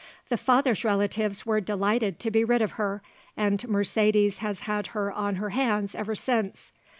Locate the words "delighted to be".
1.61-2.43